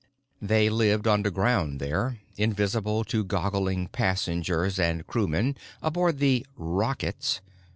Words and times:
They 0.41 0.67
lived 0.67 1.07
underground 1.07 1.79
there, 1.79 2.21
invisible 2.35 3.03
to 3.03 3.23
goggling 3.23 3.87
passengers 3.87 4.79
and 4.79 5.05
crewmen 5.05 5.55
aboard 5.79 6.17
the 6.17 6.43
"rockets." 6.57 7.39